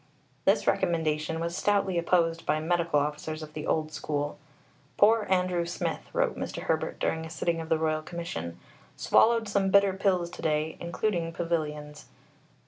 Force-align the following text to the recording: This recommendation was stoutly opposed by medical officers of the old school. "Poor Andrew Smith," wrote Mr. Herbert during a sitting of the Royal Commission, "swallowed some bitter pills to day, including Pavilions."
This 0.45 0.65
recommendation 0.65 1.39
was 1.39 1.55
stoutly 1.55 1.99
opposed 1.99 2.43
by 2.43 2.59
medical 2.59 2.99
officers 2.99 3.43
of 3.43 3.53
the 3.53 3.67
old 3.67 3.91
school. 3.91 4.39
"Poor 4.97 5.27
Andrew 5.29 5.63
Smith," 5.67 6.09
wrote 6.11 6.35
Mr. 6.35 6.63
Herbert 6.63 6.97
during 6.97 7.23
a 7.23 7.29
sitting 7.29 7.61
of 7.61 7.69
the 7.69 7.77
Royal 7.77 8.01
Commission, 8.01 8.57
"swallowed 8.95 9.47
some 9.47 9.69
bitter 9.69 9.93
pills 9.93 10.31
to 10.31 10.41
day, 10.41 10.75
including 10.79 11.31
Pavilions." 11.31 12.07